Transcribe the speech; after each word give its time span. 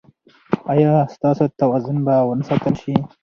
ایا 0.73 0.93
ستاسو 1.13 1.45
توازن 1.59 1.97
به 2.05 2.15
و 2.27 2.29
نه 2.39 2.43
ساتل 2.49 2.73
شي؟ 2.81 2.93